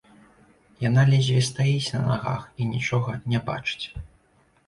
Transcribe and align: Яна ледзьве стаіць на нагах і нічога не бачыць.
Яна 0.83 1.01
ледзьве 1.09 1.41
стаіць 1.49 1.93
на 1.95 2.01
нагах 2.07 2.41
і 2.65 2.69
нічога 2.73 3.11
не 3.35 3.39
бачыць. 3.51 3.85